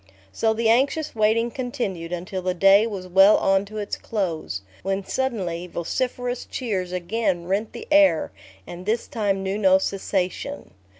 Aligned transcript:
So 0.31 0.55
the 0.55 0.67
anxious 0.67 1.13
waiting 1.13 1.51
continued 1.51 2.11
until 2.11 2.41
the 2.41 2.55
day 2.55 2.87
was 2.87 3.07
well 3.07 3.37
on 3.37 3.65
to 3.65 3.77
its 3.77 3.97
close, 3.97 4.63
when 4.81 5.05
suddenly, 5.05 5.67
vociferous 5.67 6.45
cheers 6.47 6.91
again 6.91 7.45
rent 7.45 7.71
the 7.73 7.87
air, 7.91 8.31
and 8.65 8.87
this 8.87 9.07
time 9.07 9.43
knew 9.43 9.59
no 9.59 9.77
cessation. 9.77 10.71